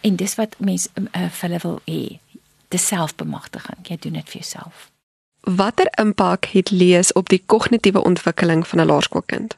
En 0.00 0.16
dis 0.16 0.34
wat 0.34 0.58
mense 0.58 0.90
uh, 0.96 1.28
vir 1.30 1.48
hulle 1.48 1.60
wil 1.62 1.80
hê. 1.86 2.18
Dis 2.68 2.86
selfbemagtiging. 2.86 3.86
Jy 3.86 3.96
doen 3.96 4.12
dit 4.18 4.28
vir 4.28 4.40
jouself. 4.42 4.90
Watter 5.46 5.86
impak 5.94 6.44
het 6.44 6.70
lees 6.70 7.12
op 7.12 7.28
die 7.28 7.42
kognitiewe 7.46 8.02
ontwikkeling 8.02 8.66
van 8.66 8.80
'n 8.80 8.86
laerskoolkind? 8.86 9.56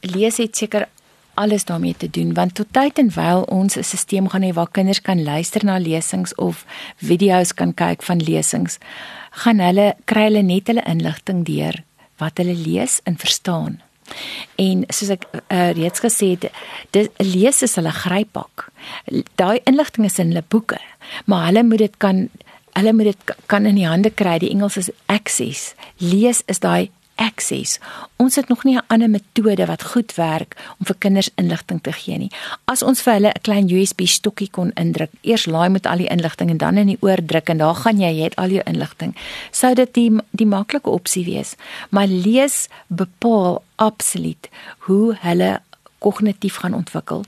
Lees 0.00 0.36
het 0.36 0.56
seker 0.56 0.88
alles 1.34 1.64
daarmee 1.64 1.96
te 1.96 2.10
doen 2.10 2.34
want 2.34 2.54
tot 2.54 2.66
tyd 2.70 2.98
en 2.98 3.10
wyl 3.14 3.42
ons 3.42 3.76
'n 3.76 3.82
stelsel 3.82 4.28
gaan 4.28 4.42
hê 4.42 4.52
waar 4.52 4.70
kinders 4.70 5.02
kan 5.02 5.22
luister 5.22 5.64
na 5.64 5.78
lesings 5.78 6.34
of 6.34 6.64
video's 6.96 7.54
kan 7.54 7.74
kyk 7.74 8.02
van 8.02 8.22
lesings, 8.22 8.78
gaan 9.30 9.58
hulle 9.58 9.94
kry 10.04 10.22
hulle 10.22 10.42
net 10.42 10.66
hulle 10.66 10.84
inligting 10.84 11.44
deur 11.44 11.84
wat 12.16 12.36
hulle 12.36 12.54
lees 12.54 13.00
en 13.02 13.16
verstaan. 13.16 13.80
En 14.54 14.84
soos 14.88 15.08
ek 15.08 15.24
uh, 15.32 15.70
reeds 15.70 16.00
gesê 16.00 16.26
het, 16.36 16.50
dit 16.90 17.10
lees 17.16 17.62
is 17.62 17.74
hulle 17.74 17.90
gryppak. 17.90 18.68
Daai 19.34 19.60
inligting 19.64 20.06
is 20.06 20.18
in 20.18 20.26
hulle 20.26 20.44
boeke, 20.48 20.78
maar 21.24 21.46
hulle 21.46 21.62
moet 21.62 21.78
dit 21.78 21.96
kan 21.96 22.28
hulle 22.72 22.92
moet 22.92 23.12
dit 23.12 23.36
kan 23.46 23.66
in 23.66 23.74
die 23.74 23.86
hande 23.86 24.10
kry. 24.10 24.38
Die 24.38 24.50
Engels 24.50 24.76
is 24.76 24.90
access. 25.06 25.74
Lees 25.98 26.42
is 26.46 26.58
daai 26.58 26.90
access. 27.22 27.78
Ons 28.16 28.36
het 28.36 28.48
nog 28.48 28.64
nie 28.64 28.76
'n 28.76 28.84
ander 28.86 29.10
metode 29.10 29.66
wat 29.66 29.82
goed 29.82 30.14
werk 30.14 30.56
om 30.78 30.86
vir 30.86 30.96
kinders 30.98 31.30
inligting 31.34 31.82
te 31.82 31.92
gee 31.92 32.18
nie. 32.18 32.30
As 32.64 32.82
ons 32.82 33.02
vir 33.02 33.12
hulle 33.12 33.28
'n 33.28 33.42
klein 33.42 33.70
USB 33.70 34.00
stokkie 34.06 34.50
kon 34.50 34.72
indruk, 34.74 35.10
eers 35.20 35.46
laai 35.46 35.68
met 35.68 35.86
al 35.86 35.96
die 35.96 36.08
inligting 36.08 36.50
en 36.50 36.56
dan 36.56 36.76
in 36.76 36.86
die 36.86 36.98
oor 37.00 37.18
druk 37.26 37.48
en 37.48 37.58
daar 37.58 37.74
gaan 37.74 38.00
jy, 38.00 38.10
jy 38.16 38.24
het 38.24 38.36
al 38.36 38.48
jou 38.48 38.62
inligting, 38.66 39.14
sou 39.50 39.74
dit 39.74 39.94
die 39.94 40.10
die 40.30 40.46
maklike 40.46 40.90
opsie 40.90 41.24
wees. 41.24 41.54
Maar 41.90 42.06
lees 42.06 42.68
bepaal 42.86 43.62
absoluut 43.76 44.48
hoe 44.78 45.16
hulle 45.20 45.60
kognitief 45.98 46.54
gaan 46.54 46.74
ontwikkel. 46.74 47.24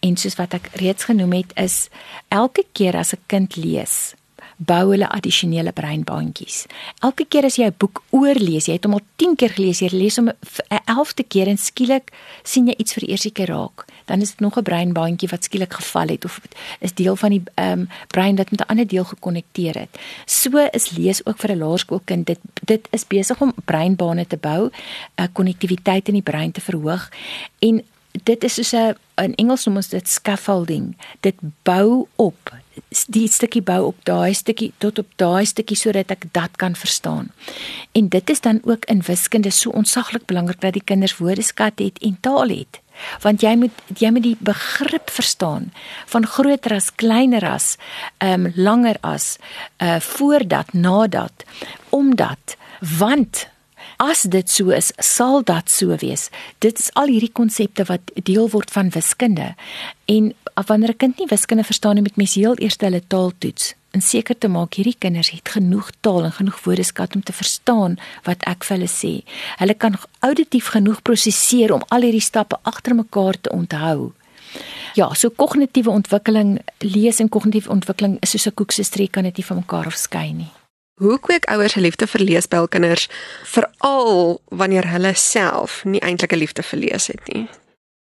En 0.00 0.16
soos 0.16 0.34
wat 0.34 0.54
ek 0.54 0.70
reeds 0.80 1.04
genoem 1.04 1.32
het, 1.32 1.52
is 1.54 1.88
elke 2.28 2.64
keer 2.72 2.96
as 2.96 3.12
'n 3.12 3.20
kind 3.26 3.56
lees, 3.56 4.14
bou 4.56 4.90
hulle 4.90 5.08
addisionele 5.08 5.72
breinbaantjies. 5.72 6.64
Elke 7.04 7.26
keer 7.28 7.44
as 7.44 7.56
jy 7.56 7.66
'n 7.66 7.74
boek 7.78 8.02
oorlees, 8.10 8.66
jy 8.66 8.72
het 8.72 8.84
hom 8.84 8.94
al 8.94 9.04
10 9.16 9.36
keer 9.36 9.50
gelees, 9.50 9.80
jy 9.80 9.88
lees 9.92 10.16
hom 10.16 10.28
'n 10.28 10.36
11de 10.86 11.24
keer 11.28 11.48
en 11.48 11.58
skielik 11.58 12.12
sien 12.42 12.66
jy 12.66 12.74
iets 12.78 12.94
vir 12.94 13.08
eers 13.10 13.26
keer 13.32 13.48
raak, 13.48 13.84
dan 14.06 14.20
is 14.20 14.30
dit 14.30 14.40
nog 14.40 14.56
'n 14.56 14.62
breinbaantjie 14.62 15.28
wat 15.28 15.44
skielik 15.44 15.72
geval 15.74 16.08
het 16.08 16.24
of 16.24 16.40
is 16.80 16.94
deel 16.94 17.16
van 17.16 17.30
die 17.30 17.42
ehm 17.54 17.80
um, 17.80 17.88
brein 18.08 18.36
wat 18.36 18.50
met 18.50 18.60
'n 18.60 18.68
ander 18.68 18.86
deel 18.86 19.04
gekonnekteer 19.04 19.74
het. 19.74 19.98
So 20.26 20.68
is 20.72 20.96
lees 20.96 21.26
ook 21.26 21.38
vir 21.38 21.50
'n 21.50 21.58
laerskoolkind. 21.58 22.26
Dit 22.26 22.38
dit 22.64 22.88
is 22.90 23.06
besig 23.06 23.40
om 23.40 23.54
breinbane 23.64 24.26
te 24.26 24.36
bou, 24.36 24.70
'n 24.70 25.22
uh, 25.22 25.26
konnektiwiteit 25.32 26.08
in 26.08 26.14
die 26.14 26.22
brein 26.22 26.52
te 26.52 26.60
verhoog 26.60 27.10
en 27.58 27.84
dit 28.22 28.44
is 28.44 28.54
soos 28.54 28.72
'n 28.72 28.96
in 29.14 29.34
Engels 29.34 29.64
noem 29.64 29.76
ons 29.76 29.88
dit 29.88 30.08
scaffolding. 30.08 30.96
Dit 31.20 31.34
bou 31.62 32.06
op 32.16 32.52
die 33.08 33.28
stukkie 33.28 33.62
bou 33.62 33.86
op 33.86 34.04
daai 34.04 34.34
stukkie 34.34 34.72
tot 34.78 34.98
op 34.98 35.08
daai 35.16 35.46
stukkie 35.46 35.76
sodat 35.76 36.10
ek 36.10 36.28
dat 36.36 36.56
kan 36.60 36.76
verstaan. 36.76 37.30
En 37.92 38.08
dit 38.08 38.30
is 38.30 38.40
dan 38.40 38.60
ook 38.64 38.84
in 38.84 39.02
wiskunde 39.02 39.50
so 39.50 39.70
ontsaglik 39.70 40.26
belangrik 40.26 40.60
dat 40.60 40.72
die 40.72 40.84
kinders 40.84 41.16
woordeskat 41.16 41.78
het 41.78 41.98
en 41.98 42.18
taal 42.20 42.48
het. 42.48 42.80
Want 43.20 43.40
jy 43.40 43.54
moet 43.56 43.72
jy 43.96 44.10
moet 44.10 44.24
die 44.24 44.36
begrip 44.40 45.10
verstaan 45.12 45.72
van 46.06 46.26
groter 46.26 46.76
as 46.76 46.94
kleiner 46.94 47.44
as 47.48 47.76
ehm 48.18 48.46
um, 48.46 48.52
langer 48.56 48.96
as 49.00 49.36
uh 49.82 50.00
voordat 50.00 50.72
nadat 50.72 51.44
omdat 51.90 52.56
want 52.80 53.48
As 53.96 54.22
dit 54.22 54.50
so 54.50 54.70
is, 54.76 54.92
sal 54.98 55.42
dit 55.42 55.70
so 55.70 55.96
wees. 56.02 56.28
Dit 56.58 56.78
is 56.78 56.90
al 56.94 57.08
hierdie 57.08 57.32
konsepte 57.32 57.86
wat 57.88 58.12
deel 58.28 58.50
word 58.52 58.70
van 58.70 58.90
wiskunde. 58.92 59.54
En 60.04 60.34
wanneer 60.54 60.90
'n 60.90 60.96
kind 60.96 61.18
nie 61.18 61.26
wiskunde 61.28 61.64
verstaan 61.64 61.94
nie, 61.94 62.02
moet 62.02 62.16
mens 62.16 62.34
heel 62.34 62.54
eers 62.58 62.76
hulle 62.78 63.02
taal 63.08 63.32
toets 63.38 63.74
en 63.96 64.02
seker 64.04 64.36
te 64.38 64.48
maak 64.52 64.76
hierdie 64.76 64.96
kinders 64.98 65.30
het 65.32 65.48
genoeg 65.56 65.88
taal 66.04 66.28
en 66.28 66.34
genoeg 66.38 66.58
woordeskat 66.66 67.16
om 67.16 67.22
te 67.24 67.32
verstaan 67.32 67.96
wat 68.28 68.44
ek 68.50 68.66
vir 68.68 68.76
hulle 68.76 68.90
sê. 68.92 69.12
Hulle 69.62 69.74
kan 69.74 69.96
auditief 70.20 70.68
genoeg 70.74 71.00
prosesseer 71.02 71.72
om 71.72 71.84
al 71.88 72.04
hierdie 72.08 72.24
stappe 72.24 72.60
agter 72.62 72.96
mekaar 72.98 73.40
te 73.40 73.54
onthou. 73.56 74.12
Ja, 74.96 75.10
so 75.14 75.30
kognitiewe 75.30 75.92
ontwikkeling, 75.92 76.58
lees 76.84 77.20
en 77.20 77.32
kognitiewe 77.32 77.72
ontwikkeling 77.72 78.18
is 78.20 78.30
soos 78.30 78.46
'n 78.46 78.54
koek 78.54 78.72
se 78.72 78.84
streek 78.84 79.12
kan 79.12 79.24
dit 79.24 79.36
nie 79.36 79.44
van 79.44 79.56
mekaar 79.56 79.86
afskei 79.86 80.32
nie. 80.32 80.55
Hoe 80.96 81.20
kweek 81.20 81.44
ouers 81.52 81.74
'n 81.76 81.80
liefde 81.84 82.06
vir 82.06 82.22
lees 82.24 82.46
by 82.48 82.56
hul 82.56 82.68
kinders, 82.72 83.08
veral 83.44 84.40
wanneer 84.48 84.86
hulle 84.88 85.12
self 85.14 85.84
nie 85.84 86.00
eintlik 86.00 86.32
'n 86.32 86.38
liefde 86.38 86.62
vir 86.62 86.78
lees 86.78 87.06
het 87.06 87.20
nie? 87.32 87.48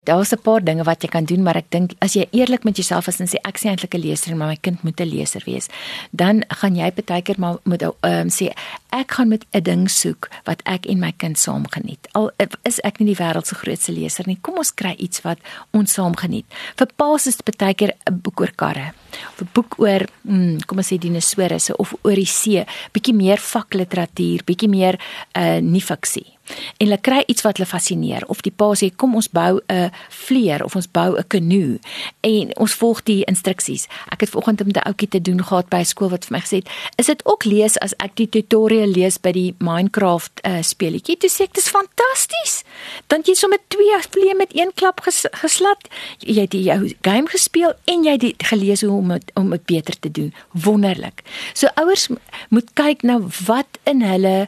Daar's 0.03 0.31
'n 0.31 0.41
paar 0.41 0.63
dinge 0.63 0.84
wat 0.84 1.01
jy 1.01 1.10
kan 1.10 1.25
doen, 1.25 1.43
maar 1.43 1.55
ek 1.55 1.70
dink 1.70 1.91
as 2.00 2.13
jy 2.13 2.25
eerlik 2.31 2.63
met 2.63 2.75
jouself 2.75 3.08
is 3.08 3.20
en 3.20 3.27
sê 3.27 3.38
ek 3.43 3.58
sê 3.58 3.70
eintlik 3.70 3.93
'n 3.93 4.01
leser, 4.01 4.36
maar 4.36 4.48
my 4.48 4.58
kind 4.62 4.84
moet 4.84 5.00
'n 5.00 5.05
leser 5.08 5.43
wees, 5.46 5.67
dan 6.10 6.43
gaan 6.48 6.75
jy 6.75 6.91
baie 7.05 7.22
keer 7.22 7.36
maar 7.38 7.58
moet 7.63 7.84
um, 7.84 8.29
sê 8.29 8.51
ek 8.89 9.12
gaan 9.12 9.27
met 9.27 9.46
'n 9.53 9.62
ding 9.62 9.89
soek 9.89 10.29
wat 10.46 10.62
ek 10.65 10.86
en 10.86 11.00
my 11.00 11.12
kind 11.17 11.38
saam 11.38 11.67
geniet. 11.70 12.08
Al 12.13 12.31
is 12.63 12.79
ek 12.79 13.00
nie 13.00 13.13
die 13.13 13.24
wêreld 13.24 13.46
se 13.46 13.55
grootste 13.55 13.91
leser 13.91 14.27
nie, 14.27 14.38
kom 14.41 14.58
ons 14.58 14.74
kry 14.74 14.96
iets 14.98 15.22
wat 15.22 15.38
ons 15.72 15.93
saam 15.93 16.15
geniet. 16.15 16.46
Vir 16.75 16.88
paas 16.96 17.27
is 17.27 17.38
dit 17.38 17.58
baie 17.58 17.74
keer 17.74 17.93
'n 18.10 18.22
boek 18.22 18.41
oor 18.41 18.51
karre. 18.55 18.93
Of 19.34 19.41
'n 19.41 19.50
boek 19.53 19.79
oor, 19.79 20.08
mm, 20.24 20.65
kom 20.65 20.77
ons 20.77 20.91
sê 20.91 20.98
dinosoure 20.98 21.60
of 21.77 21.93
oor 22.01 22.15
die 22.15 22.25
see, 22.25 22.65
bietjie 22.91 23.13
meer 23.13 23.38
vakliteratuur, 23.38 24.43
bietjie 24.46 24.70
meer 24.70 25.00
uh 25.36 25.60
nie 25.62 25.81
fiksie 25.81 26.41
en 26.77 26.88
hulle 26.88 27.01
kry 27.01 27.24
iets 27.27 27.41
wat 27.46 27.58
hulle 27.58 27.70
fascineer 27.70 28.25
of 28.27 28.41
die 28.41 28.51
pa 28.51 28.72
sê 28.75 28.91
kom 28.96 29.15
ons 29.15 29.29
bou 29.29 29.60
'n 29.67 29.91
vleer 30.10 30.63
of 30.63 30.75
ons 30.75 30.88
bou 30.91 31.17
'n 31.17 31.27
kanoe 31.27 31.79
en 32.22 32.58
ons 32.58 32.74
volg 32.74 33.03
die 33.03 33.24
instruksies. 33.25 33.88
Ek 34.10 34.22
het 34.22 34.29
vanoggend 34.29 34.65
met 34.65 34.77
'n 34.77 34.88
ouetjie 34.88 35.08
te 35.08 35.22
doen 35.22 35.43
gehad 35.43 35.70
by 35.70 35.84
skool 35.84 36.10
wat 36.10 36.25
vir 36.25 36.38
my 36.38 36.41
gesê 36.41 36.55
het, 36.62 36.70
"Is 36.96 37.05
dit 37.05 37.25
ook 37.25 37.43
lees 37.46 37.77
as 37.79 37.93
ek 37.98 38.15
die 38.15 38.29
tutorial 38.29 38.88
lees 38.88 39.17
by 39.17 39.31
die 39.31 39.55
Minecraft 39.58 40.31
uh, 40.43 40.62
speletjie?" 40.62 41.17
Toe 41.17 41.29
sê 41.29 41.43
ek, 41.43 41.53
"Dis 41.53 41.70
fantasties." 41.70 42.63
Dan 43.08 43.22
jy 43.24 43.34
sommer 43.34 43.60
twee 43.67 43.98
vleie 44.10 44.36
met 44.36 44.55
een 44.55 44.72
klap 44.75 45.01
ges 45.01 45.25
geslat. 45.31 45.88
Jy 46.20 46.41
het 46.41 46.53
jou 46.53 46.96
game 47.01 47.27
gespeel 47.27 47.74
en 47.86 48.03
jy 48.03 48.12
het 48.12 48.43
gelees 48.43 48.81
hoe 48.81 48.91
om 48.98 49.12
het, 49.12 49.31
om 49.34 49.50
dit 49.50 49.65
beter 49.65 50.00
te 50.00 50.12
doen. 50.12 50.34
Wonderlik. 50.51 51.24
So 51.53 51.67
ouers 51.75 52.08
moet 52.50 52.74
kyk 52.74 53.01
na 53.01 53.20
wat 53.46 53.79
in 53.84 54.01
hulle 54.01 54.48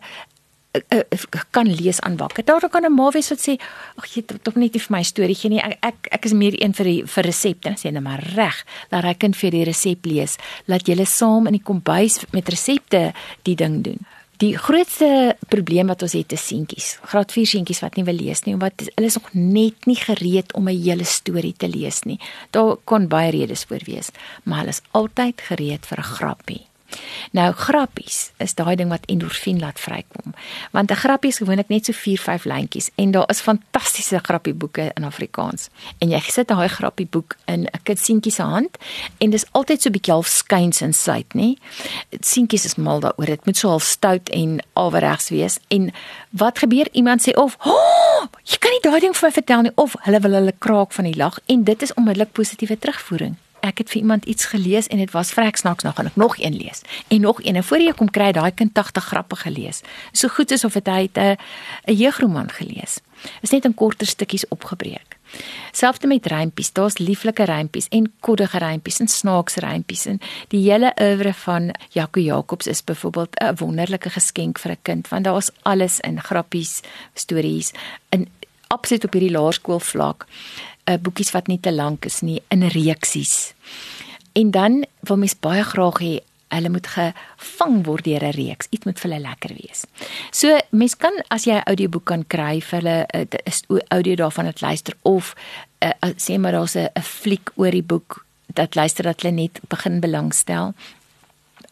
uh, 0.73 0.99
kan 1.51 1.67
lees 1.75 2.01
aanwakker. 2.01 2.45
Daar 2.45 2.69
kan 2.69 2.85
'n 2.85 2.93
ma 2.93 3.09
wees 3.09 3.29
wat 3.29 3.39
sê, 3.39 3.59
"Ag, 3.95 4.05
jy 4.05 4.23
het 4.25 4.43
tog 4.43 4.55
net 4.55 4.73
nie 4.73 4.81
vir 4.81 4.97
my 4.97 5.03
storie 5.03 5.35
gee 5.35 5.49
nie. 5.49 5.61
Ek 5.61 5.77
ek, 5.81 6.07
ek 6.11 6.25
is 6.25 6.33
meer 6.33 6.63
een 6.63 6.73
vir 6.73 6.85
die 6.85 7.03
vir 7.05 7.23
resepte." 7.23 7.69
Dan 7.69 7.77
sê 7.77 7.89
hulle 7.89 8.01
maar 8.01 8.23
reg, 8.35 8.65
laat 8.89 9.03
hy 9.03 9.13
kind 9.13 9.35
vir 9.35 9.51
die 9.51 9.63
resep 9.63 10.05
lees. 10.05 10.37
Laat 10.65 10.87
julle 10.87 11.05
saam 11.05 11.47
in 11.47 11.53
die 11.53 11.63
kombuis 11.63 12.19
met 12.31 12.49
resepte 12.49 13.13
die 13.43 13.55
ding 13.55 13.83
doen. 13.83 13.99
Die 14.37 14.57
grootste 14.57 15.37
probleem 15.47 15.87
wat 15.87 16.01
ons 16.01 16.13
het 16.13 16.31
is 16.31 16.47
seentjies. 16.47 16.97
Graad 17.01 17.31
4 17.31 17.45
seentjies 17.45 17.79
wat 17.79 17.95
nie 17.95 18.03
wil 18.03 18.17
lees 18.17 18.43
nie, 18.43 18.53
omdat 18.53 18.73
hulle 18.95 19.07
is 19.07 19.15
nog 19.15 19.29
net 19.33 19.85
nie 19.85 19.95
gereed 19.95 20.53
om 20.53 20.67
'n 20.67 20.81
hele 20.83 21.05
storie 21.05 21.53
te 21.57 21.67
lees 21.67 22.03
nie. 22.03 22.19
Daar 22.51 22.75
kon 22.83 23.07
baie 23.07 23.31
redes 23.31 23.63
voor 23.63 23.83
wees, 23.85 24.09
maar 24.43 24.57
hulle 24.57 24.69
is 24.69 24.81
altyd 24.91 25.41
gereed 25.41 25.85
vir 25.85 25.97
'n 25.99 26.03
grappie. 26.03 26.72
Nou 27.31 27.53
grappies 27.53 28.31
is 28.37 28.53
daai 28.53 28.75
ding 28.75 28.89
wat 28.89 29.05
endorfien 29.05 29.59
laat 29.59 29.79
vrykom. 29.79 30.33
Want 30.71 30.91
'n 30.91 30.95
grappie 30.95 31.29
is 31.29 31.37
gewoonlik 31.37 31.69
net 31.69 31.85
so 31.85 31.93
4, 31.93 32.17
5 32.17 32.43
lyntjies 32.45 32.89
en 32.95 33.11
daar 33.11 33.29
is 33.29 33.41
fantastiese 33.41 34.19
grappieboeke 34.21 34.91
in 34.93 35.03
Afrikaans. 35.03 35.69
En 35.97 36.09
jy 36.09 36.19
sit 36.19 36.47
daai 36.47 36.67
grappieboek 36.67 37.35
in 37.45 37.63
'n 37.63 37.81
kindseentjie 37.83 38.31
se 38.31 38.41
hand 38.41 38.77
en 39.17 39.29
dis 39.29 39.45
altyd 39.51 39.81
so 39.81 39.89
bietjie 39.89 40.13
half 40.13 40.27
skuins 40.27 40.81
en 40.81 40.93
suid, 40.93 41.33
nê? 41.33 41.55
Seentjies 42.19 42.65
is 42.65 42.75
mal 42.75 42.99
daaroor. 42.99 43.25
Dit 43.25 43.45
moet 43.45 43.57
so 43.57 43.69
half 43.69 43.83
stout 43.83 44.29
en 44.29 44.63
alweregs 44.73 45.29
wees. 45.29 45.59
En 45.67 45.93
wat 46.29 46.59
gebeur? 46.59 46.87
Iemand 46.91 47.21
sê 47.21 47.33
of, 47.33 47.57
"Oh, 47.65 48.27
jy 48.43 48.57
kan 48.57 48.71
nie 48.71 48.81
daai 48.81 48.99
ding 48.99 49.15
vir 49.15 49.29
my 49.29 49.33
vertel 49.33 49.61
nie." 49.61 49.71
Of 49.75 49.95
hulle 49.99 50.19
wil 50.19 50.31
hulle 50.31 50.53
kraak 50.59 50.91
van 50.91 51.03
die 51.03 51.15
lag 51.15 51.39
en 51.45 51.63
dit 51.63 51.81
is 51.81 51.93
onmiddellik 51.93 52.31
positiewe 52.31 52.79
terugvoering 52.79 53.35
ek 53.63 53.77
het 53.83 53.93
vir 53.93 54.01
iemand 54.03 54.25
iets 54.25 54.45
gelees 54.51 54.87
en 54.91 54.99
dit 54.99 55.11
was 55.11 55.31
vrek 55.31 55.55
snaaks 55.55 55.83
nog 55.87 55.99
en 56.01 56.11
ek 56.11 56.19
nog 56.19 56.35
een 56.37 56.55
lees 56.55 56.83
en 57.07 57.21
nog 57.21 57.39
een 57.43 57.55
en 57.55 57.63
voor 57.63 57.81
jy 57.81 57.95
kom 57.95 58.11
kry 58.11 58.31
daai 58.35 58.51
kind 58.51 58.73
80 58.73 59.09
grappe 59.11 59.35
gelees. 59.35 59.81
So 60.11 60.27
goed 60.27 60.51
is 60.51 60.63
of 60.67 60.73
dit 60.73 60.87
hy 60.87 61.09
'n 61.13 61.37
'n 61.87 61.95
jeugroman 61.95 62.51
gelees. 62.51 62.99
Is 63.41 63.51
net 63.51 63.65
in 63.65 63.73
korter 63.73 64.07
stukkies 64.07 64.47
opgebreek. 64.47 65.17
Selfs 65.71 66.05
met 66.05 66.25
rympies, 66.25 66.71
daar's 66.73 66.97
lieflike 66.97 67.43
rympies 67.43 67.87
en 67.89 68.11
koddige 68.19 68.57
rympies 68.57 68.99
en 68.99 69.07
snaakse 69.07 69.59
rympies 69.59 70.05
en 70.05 70.19
die 70.47 70.61
hele 70.71 70.93
oeuvre 71.01 71.33
van 71.33 71.71
Jaco 71.89 72.21
Jacobs 72.21 72.67
is 72.67 72.83
byvoorbeeld 72.83 73.39
'n 73.41 73.55
wonderlike 73.55 74.09
geskenk 74.09 74.59
vir 74.59 74.71
'n 74.71 74.81
kind 74.81 75.07
want 75.07 75.23
daar's 75.23 75.49
alles 75.61 75.99
in 75.99 76.21
grappies, 76.21 76.81
stories 77.13 77.71
in 78.09 78.27
absoluut 78.73 79.05
op 79.07 79.15
hierdie 79.17 79.35
laerskool 79.35 79.79
vlak 79.79 80.27
uh, 80.89 80.97
boekies 80.99 81.31
wat 81.35 81.47
nie 81.47 81.59
te 81.59 81.71
lank 81.73 82.05
is 82.09 82.21
nie 82.25 82.41
in 82.53 82.65
reeksies. 82.73 83.53
En 84.33 84.51
dan 84.51 84.83
wil 85.07 85.19
mens 85.21 85.35
baie 85.39 85.63
graag 85.63 85.99
hê 86.03 86.13
hulle 86.53 86.69
moet 86.69 86.87
gevang 86.87 87.79
word 87.85 88.05
deur 88.05 88.23
'n 88.23 88.35
reeks. 88.37 88.67
Iets 88.69 88.85
moet 88.85 88.99
vir 88.99 89.09
hulle 89.09 89.21
lekker 89.21 89.53
wees. 89.57 89.85
So 90.31 90.59
mens 90.69 90.95
kan 90.95 91.13
as 91.29 91.45
jy 91.45 91.55
'n 91.57 91.67
audioboek 91.69 92.05
kan 92.05 92.25
kry 92.27 92.61
vir 92.61 92.79
hulle 92.79 93.05
uh, 93.13 93.25
is 93.45 93.63
audio 93.89 94.15
daarvan 94.15 94.45
het 94.45 94.61
luister 94.61 94.93
of 95.01 95.35
uh, 95.81 95.91
sê 96.17 96.37
maar 96.37 96.51
daar's 96.51 96.75
'n 96.75 96.89
fliek 97.01 97.49
oor 97.55 97.71
die 97.71 97.83
boek 97.83 98.25
dat 98.53 98.75
luister 98.75 99.03
dat 99.03 99.21
hulle 99.21 99.33
net 99.33 99.59
begin 99.67 99.99
belangstel 99.99 100.73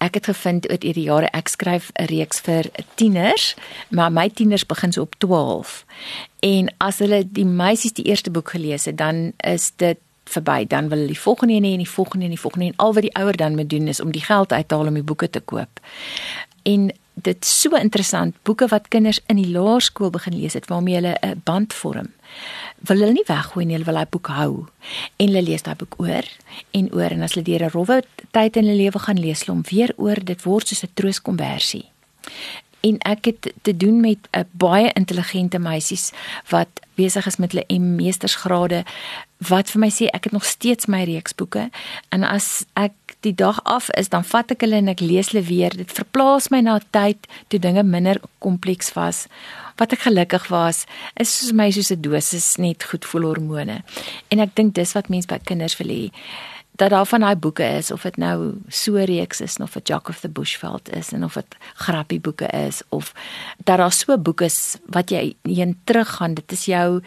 ek 0.01 0.17
het 0.17 0.25
gevind 0.25 0.69
oor 0.69 0.81
die 0.81 1.05
jare 1.05 1.29
ek 1.37 1.47
skryf 1.47 1.91
'n 1.93 2.09
reeks 2.09 2.39
vir 2.39 2.69
tieners, 2.95 3.55
maar 3.89 4.11
my 4.11 4.29
tieners 4.29 4.65
begin 4.65 4.91
so 4.91 5.01
op 5.01 5.15
12. 5.17 5.85
En 6.39 6.73
as 6.77 6.99
hulle 6.99 7.23
die 7.31 7.45
meisies 7.45 7.93
die 7.93 8.05
eerste 8.05 8.31
boek 8.31 8.49
gelees 8.49 8.85
het, 8.85 8.97
dan 8.97 9.33
is 9.37 9.71
dit 9.75 9.97
verby. 10.23 10.65
Dan 10.67 10.89
wil 10.89 10.97
hulle 10.97 11.13
die 11.13 11.19
volgende 11.19 11.53
een 11.53 11.63
hê 11.63 11.71
en 11.71 11.83
die 11.83 11.89
volgende 11.89 12.25
en 12.25 12.31
die 12.31 12.39
volgende 12.39 12.65
en 12.65 12.75
al 12.75 12.93
wat 12.93 13.01
die 13.01 13.15
ouer 13.15 13.37
dan 13.37 13.55
moet 13.55 13.69
doen 13.69 13.87
is 13.87 14.01
om 14.01 14.11
die 14.11 14.23
geld 14.23 14.53
uit 14.53 14.67
te 14.67 14.75
haal 14.75 14.87
om 14.87 14.93
die 14.93 15.03
boeke 15.03 15.29
te 15.29 15.39
koop. 15.39 15.79
En 16.63 16.91
dit 17.13 17.45
so 17.45 17.75
interessant 17.75 18.35
boeke 18.47 18.67
wat 18.67 18.87
kinders 18.87 19.19
in 19.27 19.35
die 19.35 19.49
laerskool 19.51 20.09
begin 20.09 20.39
lees 20.39 20.53
het 20.53 20.67
waarmee 20.67 20.95
hulle 20.95 21.17
'n 21.21 21.41
band 21.43 21.73
vorm 21.73 22.09
wil 22.87 22.97
hulle 23.03 23.13
nie 23.13 23.27
weggooi 23.27 23.65
nie, 23.65 23.75
hulle 23.77 23.85
wil 23.85 23.99
daai 23.99 24.09
boek 24.09 24.31
hou. 24.33 24.65
En 25.17 25.27
hulle 25.29 25.43
lees 25.45 25.63
daai 25.65 25.75
boek 25.75 25.99
oor 26.01 26.27
en 26.77 26.89
oor 26.97 27.15
en 27.15 27.21
as 27.21 27.35
hulle 27.35 27.45
deur 27.45 27.65
'n 27.65 27.73
rowwe 27.75 28.01
tyd 28.31 28.57
in 28.57 28.65
hulle 28.65 28.81
lewe 28.83 28.99
gaan 28.99 29.19
lees, 29.19 29.43
hulle 29.43 29.55
hom 29.57 29.65
weer 29.71 29.93
oor, 29.97 30.19
dit 30.23 30.43
word 30.43 30.67
soos 30.67 30.83
'n 30.83 30.93
trooskonversie. 30.93 31.85
En 32.81 32.97
ek 33.05 33.25
het 33.25 33.53
te 33.61 33.77
doen 33.77 33.99
met 34.01 34.17
'n 34.33 34.47
baie 34.51 34.91
intelligente 34.93 35.59
meisies 35.59 36.11
wat 36.49 36.69
besig 36.95 37.25
is 37.25 37.37
met 37.37 37.51
hulle 37.51 37.79
meestersgrade 37.79 38.83
wat 39.49 39.71
vir 39.73 39.81
my 39.81 39.89
sê 39.89 40.09
ek 40.13 40.29
het 40.29 40.35
nog 40.35 40.45
steeds 40.45 40.89
my 40.91 41.03
reeks 41.07 41.35
boeke 41.35 41.69
en 42.09 42.23
as 42.27 42.65
ek 42.79 42.93
die 43.25 43.33
dag 43.37 43.61
af 43.63 43.89
is 43.97 44.09
dan 44.13 44.25
vat 44.27 44.51
ek 44.53 44.65
hulle 44.65 44.79
en 44.81 44.91
ek 44.93 45.03
lees 45.05 45.31
hulle 45.31 45.45
weer 45.47 45.73
dit 45.77 45.91
verplaas 45.99 46.49
my 46.53 46.61
na 46.61 46.77
'n 46.77 46.87
tyd 46.91 47.27
toe 47.49 47.59
dinge 47.59 47.83
minder 47.83 48.21
kompleks 48.39 48.93
was 48.93 49.27
wat 49.81 49.95
ek 49.97 50.05
gelukkig 50.05 50.47
was, 50.53 50.85
is 51.17 51.33
soos 51.33 51.51
my 51.57 51.71
soos 51.73 51.91
'n 51.91 52.01
dosis 52.05 52.57
net 52.57 52.83
goed 52.83 53.05
voel 53.05 53.25
hormone. 53.33 53.81
En 54.29 54.39
ek 54.39 54.55
dink 54.55 54.75
dis 54.75 54.93
wat 54.93 55.09
mense 55.09 55.27
by 55.27 55.39
kinders 55.43 55.77
wil 55.81 55.89
hê 55.89 56.11
dat 56.81 56.89
daar 56.89 57.05
van 57.05 57.19
daai 57.19 57.35
boeke 57.35 57.63
is 57.63 57.91
of 57.91 58.01
dit 58.01 58.17
nou 58.17 58.53
so 58.69 58.95
reeks 58.95 59.41
is 59.41 59.57
of 59.57 59.75
'n 59.75 59.81
Jack 59.83 60.09
of 60.09 60.19
the 60.19 60.29
Bushveld 60.29 60.89
is 60.89 61.11
en 61.11 61.23
of 61.23 61.33
dit 61.33 61.55
grappie 61.75 62.19
boeke 62.19 62.47
is 62.47 62.81
of 62.89 63.13
dat 63.57 63.77
daar 63.77 63.91
so 63.91 64.17
boeke 64.17 64.45
is 64.45 64.77
wat 64.85 65.09
jy 65.09 65.35
heen 65.43 65.79
teruggaan 65.83 66.33
dit 66.33 66.51
is 66.51 66.65
jou 66.65 67.01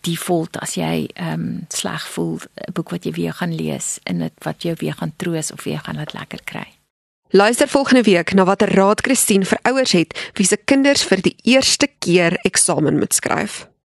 default 0.00 0.56
as 0.60 0.74
jy 0.74 1.08
ehm 1.14 1.32
um, 1.32 1.66
sleg 1.68 2.08
voel 2.08 2.38
'n 2.38 2.72
boek 2.72 2.90
wat 2.90 3.04
jy 3.04 3.12
weer 3.12 3.32
gaan 3.32 3.54
lees 3.54 3.98
en 4.04 4.18
dit 4.18 4.32
wat 4.44 4.62
jou 4.62 4.74
weer 4.78 4.94
gaan 4.94 5.12
troos 5.16 5.52
of 5.52 5.64
weer 5.64 5.80
gaan 5.80 5.96
laat 5.96 6.12
lekker 6.12 6.40
kry. 6.44 6.83
Luister 7.36 7.68
volgende 7.68 8.02
week 8.02 8.34
na 8.34 8.44
watter 8.44 8.74
raad 8.74 9.00
Christine 9.00 9.44
vir 9.44 9.58
ouers 9.62 9.92
het 9.92 10.12
wie 10.38 10.46
se 10.46 10.54
kinders 10.56 11.02
vir 11.02 11.18
die 11.18 11.34
eerste 11.42 11.88
keer 11.98 12.36
eksamen 12.46 12.98
moet 12.98 13.14
skryf. 13.14 13.64